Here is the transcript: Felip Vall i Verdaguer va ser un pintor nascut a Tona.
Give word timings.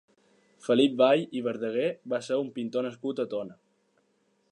Felip 0.67 0.95
Vall 1.01 1.25
i 1.39 1.43
Verdaguer 1.47 1.91
va 2.13 2.21
ser 2.29 2.39
un 2.45 2.49
pintor 2.57 2.87
nascut 2.87 3.23
a 3.25 3.27
Tona. 3.35 3.59